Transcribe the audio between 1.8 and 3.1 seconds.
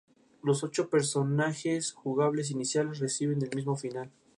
jugables iniciales